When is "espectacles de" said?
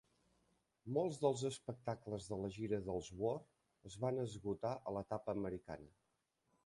1.49-2.39